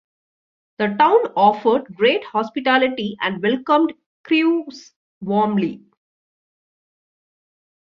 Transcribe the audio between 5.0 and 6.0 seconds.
warmly.